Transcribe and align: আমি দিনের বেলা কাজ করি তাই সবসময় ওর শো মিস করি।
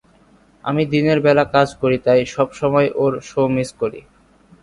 আমি 0.63 0.83
দিনের 0.93 1.19
বেলা 1.25 1.45
কাজ 1.55 1.69
করি 1.81 1.97
তাই 2.05 2.21
সবসময় 2.35 2.87
ওর 2.95 3.13
শো 3.21 3.41
মিস 3.55 3.69
করি। 3.81 3.99